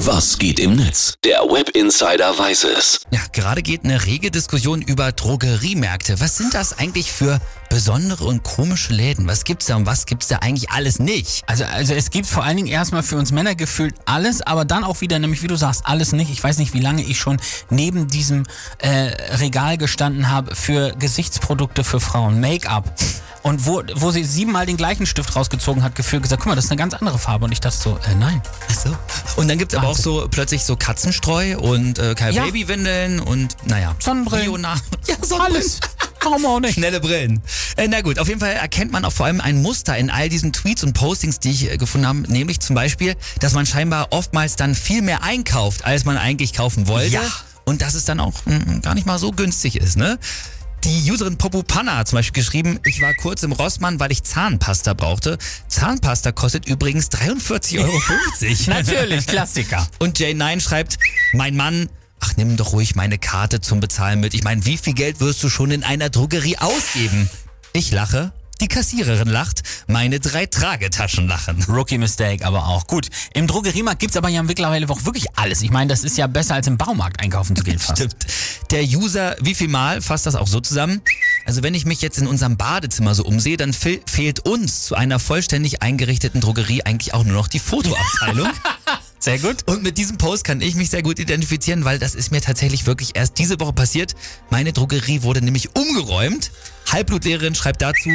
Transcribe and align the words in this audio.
Was 0.00 0.38
geht 0.38 0.60
im 0.60 0.76
Netz? 0.76 1.14
Der 1.24 1.38
Web 1.40 1.70
Insider 1.70 2.38
weiß 2.38 2.64
es. 2.64 3.00
Ja, 3.10 3.20
gerade 3.32 3.62
geht 3.62 3.82
eine 3.84 4.04
rege 4.04 4.30
Diskussion 4.30 4.82
über 4.82 5.10
Drogeriemärkte. 5.10 6.20
Was 6.20 6.36
sind 6.36 6.52
das 6.52 6.78
eigentlich 6.78 7.10
für 7.10 7.40
besondere 7.70 8.24
und 8.24 8.42
komische 8.42 8.92
Läden? 8.92 9.26
Was 9.26 9.44
gibt's 9.44 9.66
da 9.66 9.76
und 9.76 9.86
was 9.86 10.04
gibt's 10.04 10.28
da 10.28 10.36
eigentlich 10.40 10.70
alles 10.70 10.98
nicht? 10.98 11.44
Also, 11.46 11.64
also 11.64 11.94
es 11.94 12.10
gibt 12.10 12.26
vor 12.26 12.44
allen 12.44 12.58
Dingen 12.58 12.68
erstmal 12.68 13.02
für 13.02 13.16
uns 13.16 13.32
Männer 13.32 13.54
gefühlt 13.54 13.94
alles, 14.04 14.42
aber 14.42 14.66
dann 14.66 14.84
auch 14.84 15.00
wieder, 15.00 15.18
nämlich 15.18 15.42
wie 15.42 15.48
du 15.48 15.56
sagst, 15.56 15.86
alles 15.86 16.12
nicht. 16.12 16.30
Ich 16.30 16.44
weiß 16.44 16.58
nicht, 16.58 16.74
wie 16.74 16.80
lange 16.80 17.02
ich 17.02 17.18
schon 17.18 17.38
neben 17.70 18.06
diesem 18.06 18.44
äh, 18.78 18.88
Regal 19.36 19.78
gestanden 19.78 20.28
habe 20.30 20.54
für 20.54 20.94
Gesichtsprodukte 20.98 21.84
für 21.84 22.00
Frauen, 22.00 22.38
Make-up. 22.38 22.84
Und 23.46 23.64
wo, 23.64 23.80
wo 23.94 24.10
sie 24.10 24.24
siebenmal 24.24 24.66
den 24.66 24.76
gleichen 24.76 25.06
Stift 25.06 25.36
rausgezogen 25.36 25.84
hat, 25.84 25.94
gefühlt 25.94 26.22
gesagt, 26.24 26.42
guck 26.42 26.48
mal, 26.50 26.56
das 26.56 26.64
ist 26.64 26.70
eine 26.72 26.78
ganz 26.78 26.94
andere 26.94 27.16
Farbe. 27.16 27.44
Und 27.44 27.52
ich 27.52 27.60
dachte 27.60 27.76
so, 27.76 27.96
äh, 28.10 28.14
nein. 28.18 28.42
Ach 28.68 28.74
so. 28.74 28.96
Und 29.40 29.46
dann 29.48 29.56
gibt's 29.56 29.72
aber 29.76 29.86
auch 29.86 29.96
so 29.96 30.26
plötzlich 30.28 30.64
so 30.64 30.74
Katzenstreu 30.74 31.56
und 31.56 31.96
äh, 32.00 32.16
keine 32.16 32.32
Ja. 32.34 32.44
Babywindeln 32.44 33.20
und 33.20 33.56
naja. 33.64 33.94
Sonnenbrillen. 34.00 34.50
Bio- 34.50 34.56
Ja, 35.06 35.14
Sonnenbrillen. 35.22 35.40
Alles. 35.56 35.80
Warum 36.24 36.44
auch 36.44 36.58
nicht? 36.58 36.74
Schnelle 36.74 36.98
Brillen. 36.98 37.40
Äh, 37.76 37.86
na 37.86 38.00
gut, 38.00 38.18
auf 38.18 38.26
jeden 38.26 38.40
Fall 38.40 38.54
erkennt 38.54 38.90
man 38.90 39.04
auch 39.04 39.12
vor 39.12 39.26
allem 39.26 39.40
ein 39.40 39.62
Muster 39.62 39.96
in 39.96 40.10
all 40.10 40.28
diesen 40.28 40.52
Tweets 40.52 40.82
und 40.82 40.92
Postings, 40.94 41.38
die 41.38 41.52
ich 41.52 41.70
äh, 41.70 41.76
gefunden 41.76 42.08
habe, 42.08 42.18
nämlich 42.22 42.58
zum 42.58 42.74
Beispiel, 42.74 43.14
dass 43.38 43.52
man 43.52 43.64
scheinbar 43.64 44.08
oftmals 44.10 44.56
dann 44.56 44.74
viel 44.74 45.02
mehr 45.02 45.22
einkauft, 45.22 45.84
als 45.84 46.04
man 46.04 46.16
eigentlich 46.18 46.52
kaufen 46.52 46.88
wollte. 46.88 47.12
Ja. 47.12 47.22
Und 47.64 47.80
dass 47.80 47.94
es 47.94 48.04
dann 48.04 48.18
auch 48.18 48.32
mm, 48.44 48.80
gar 48.82 48.94
nicht 48.94 49.06
mal 49.06 49.20
so 49.20 49.30
günstig 49.30 49.76
ist, 49.76 49.96
ne? 49.96 50.18
Die 50.86 51.10
Userin 51.10 51.36
Popopanna 51.36 51.96
hat 51.96 52.06
zum 52.06 52.18
Beispiel 52.18 52.44
geschrieben, 52.44 52.78
ich 52.84 53.02
war 53.02 53.12
kurz 53.14 53.42
im 53.42 53.50
Rossmann, 53.50 53.98
weil 53.98 54.12
ich 54.12 54.22
Zahnpasta 54.22 54.94
brauchte. 54.94 55.36
Zahnpasta 55.66 56.30
kostet 56.30 56.68
übrigens 56.68 57.08
43,50 57.08 57.80
Euro. 57.80 58.00
Natürlich, 58.68 59.26
Klassiker. 59.26 59.84
Und 59.98 60.20
J9 60.20 60.60
schreibt, 60.60 60.98
mein 61.32 61.56
Mann, 61.56 61.88
ach 62.20 62.36
nimm 62.36 62.56
doch 62.56 62.72
ruhig 62.72 62.94
meine 62.94 63.18
Karte 63.18 63.60
zum 63.60 63.80
Bezahlen 63.80 64.20
mit. 64.20 64.32
Ich 64.34 64.44
meine, 64.44 64.64
wie 64.64 64.76
viel 64.76 64.94
Geld 64.94 65.18
wirst 65.18 65.42
du 65.42 65.48
schon 65.48 65.72
in 65.72 65.82
einer 65.82 66.08
Drogerie 66.08 66.58
ausgeben? 66.58 67.28
Ich 67.72 67.90
lache, 67.90 68.32
die 68.66 68.74
Kassiererin 68.74 69.28
lacht, 69.28 69.62
meine 69.86 70.18
drei 70.18 70.44
Tragetaschen 70.46 71.28
lachen. 71.28 71.62
Rookie 71.68 71.98
Mistake, 71.98 72.44
aber 72.44 72.66
auch. 72.66 72.88
Gut, 72.88 73.08
im 73.32 73.46
Drogeriemarkt 73.46 74.00
gibt's 74.00 74.16
aber 74.16 74.28
ja 74.28 74.42
mittlerweile 74.42 74.88
auch 74.88 75.04
wirklich 75.04 75.26
alles. 75.36 75.62
Ich 75.62 75.70
meine, 75.70 75.88
das 75.88 76.02
ist 76.02 76.18
ja 76.18 76.26
besser 76.26 76.56
als 76.56 76.66
im 76.66 76.76
Baumarkt 76.76 77.20
einkaufen 77.20 77.54
zu 77.54 77.62
gehen 77.62 77.78
fast. 77.78 77.98
Stimmt. 77.98 78.26
Der 78.72 78.82
User, 78.82 79.36
wie 79.40 79.54
viel 79.54 79.68
Mal 79.68 80.02
fasst 80.02 80.26
das 80.26 80.34
auch 80.34 80.48
so 80.48 80.60
zusammen? 80.60 81.00
Also 81.44 81.62
wenn 81.62 81.74
ich 81.74 81.86
mich 81.86 82.02
jetzt 82.02 82.18
in 82.18 82.26
unserem 82.26 82.56
Badezimmer 82.56 83.14
so 83.14 83.24
umsehe, 83.24 83.56
dann 83.56 83.72
fe 83.72 84.00
fehlt 84.04 84.40
uns 84.40 84.82
zu 84.82 84.96
einer 84.96 85.20
vollständig 85.20 85.82
eingerichteten 85.82 86.40
Drogerie 86.40 86.82
eigentlich 86.82 87.14
auch 87.14 87.22
nur 87.22 87.34
noch 87.34 87.46
die 87.46 87.60
Fotoabteilung. 87.60 88.48
Sehr 89.20 89.38
gut. 89.38 89.56
Und 89.66 89.82
mit 89.82 89.96
diesem 89.96 90.18
Post 90.18 90.44
kann 90.44 90.60
ich 90.60 90.74
mich 90.74 90.90
sehr 90.90 91.02
gut 91.02 91.18
identifizieren, 91.18 91.84
weil 91.84 91.98
das 91.98 92.14
ist 92.14 92.30
mir 92.30 92.40
tatsächlich 92.40 92.86
wirklich 92.86 93.16
erst 93.16 93.38
diese 93.38 93.58
Woche 93.58 93.72
passiert. 93.72 94.14
Meine 94.50 94.72
Drogerie 94.72 95.22
wurde 95.22 95.42
nämlich 95.42 95.74
umgeräumt. 95.74 96.52
Halbblutlehrerin 96.92 97.54
schreibt 97.54 97.82
dazu, 97.82 98.10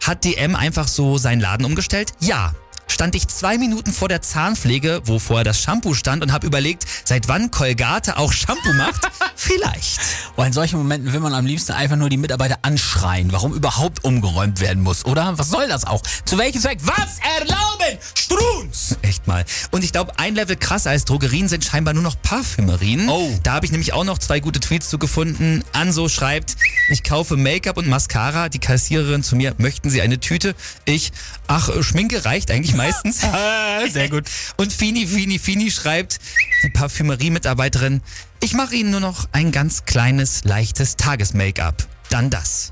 hat 0.00 0.24
DM 0.24 0.54
einfach 0.54 0.88
so 0.88 1.18
seinen 1.18 1.40
Laden 1.40 1.64
umgestellt? 1.64 2.12
Ja. 2.20 2.54
Stand 2.86 3.14
ich 3.14 3.26
zwei 3.28 3.58
Minuten 3.58 3.92
vor 3.92 4.08
der 4.08 4.22
Zahnpflege, 4.22 5.00
wo 5.04 5.18
vorher 5.18 5.42
das 5.44 5.60
Shampoo 5.60 5.94
stand 5.94 6.22
und 6.22 6.32
habe 6.32 6.46
überlegt, 6.46 6.84
seit 7.04 7.28
wann 7.28 7.50
Colgate 7.50 8.16
auch 8.16 8.30
Shampoo 8.32 8.72
macht? 8.74 9.10
Vielleicht. 9.36 10.00
Oh, 10.36 10.42
in 10.42 10.52
solchen 10.52 10.78
Momenten 10.78 11.12
will 11.12 11.20
man 11.20 11.34
am 11.34 11.46
liebsten 11.46 11.72
einfach 11.72 11.96
nur 11.96 12.08
die 12.08 12.16
Mitarbeiter 12.16 12.58
anschreien, 12.62 13.32
warum 13.32 13.52
überhaupt 13.52 14.04
umgeräumt 14.04 14.60
werden 14.60 14.82
muss, 14.82 15.04
oder? 15.06 15.36
Was 15.38 15.48
soll 15.50 15.66
das 15.66 15.84
auch? 15.84 16.02
Zu 16.24 16.38
welchem 16.38 16.60
Zweck? 16.60 16.78
Was 16.82 17.18
erlauben? 17.40 17.98
Strunz! 18.14 18.96
Echt 19.02 19.26
mal. 19.26 19.44
Und 19.70 19.82
ich 19.82 19.92
glaube, 19.92 20.18
ein 20.18 20.34
Level 20.34 20.56
krasser 20.56 20.90
als 20.90 21.04
Drogerien 21.04 21.48
sind 21.48 21.64
scheinbar 21.64 21.94
nur 21.94 22.02
noch 22.02 22.20
Parfümerien. 22.22 23.08
Oh. 23.08 23.36
Da 23.42 23.54
habe 23.54 23.66
ich 23.66 23.72
nämlich 23.72 23.92
auch 23.92 24.04
noch 24.04 24.18
zwei 24.18 24.40
gute 24.40 24.60
Tweets 24.60 24.88
zu 24.88 24.98
gefunden. 24.98 25.64
Anso 25.72 26.08
schreibt, 26.08 26.56
ich 26.88 27.02
kaufe 27.02 27.36
Make-up 27.36 27.76
und 27.76 27.88
Mascara. 27.88 28.48
Die 28.48 28.58
Kassiererin 28.58 29.22
zu 29.22 29.36
mir, 29.36 29.54
möchten 29.58 29.90
Sie 29.90 30.02
eine 30.02 30.20
Tüte? 30.20 30.54
Ich, 30.84 31.12
ach, 31.46 31.70
Schminke 31.82 32.24
reicht 32.24 32.50
eigentlich 32.50 32.74
meistens. 32.74 33.20
Sehr 33.92 34.08
gut. 34.08 34.24
Und 34.56 34.72
Fini, 34.72 35.06
Fini, 35.06 35.38
Fini 35.38 35.70
schreibt, 35.70 36.18
die 36.62 36.70
Parfümerie-Mitarbeiterin, 36.70 38.02
ich 38.40 38.54
mache 38.54 38.74
Ihnen 38.74 38.90
nur 38.90 39.00
noch 39.00 39.28
ein 39.32 39.52
ganz 39.52 39.84
kleines, 39.84 40.44
leichtes 40.44 40.96
Tages-Make-up. 40.96 41.86
Dann 42.10 42.30
das. 42.30 42.63